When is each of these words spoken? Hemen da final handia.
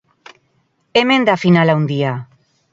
Hemen 1.01 1.21
da 1.29 1.37
final 1.45 1.73
handia. 1.77 2.13